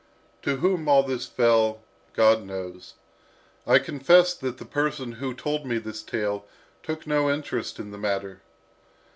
[0.41, 1.83] To whom all this fell,
[2.15, 2.95] God knows.
[3.67, 6.47] I confess that the person who told me this tale
[6.81, 8.41] took no interest in the matter.